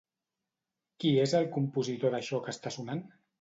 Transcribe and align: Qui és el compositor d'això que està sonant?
Qui 1.03 1.11
és 1.25 1.35
el 1.41 1.45
compositor 1.59 2.17
d'això 2.17 2.41
que 2.49 2.53
està 2.57 2.73
sonant? 2.79 3.05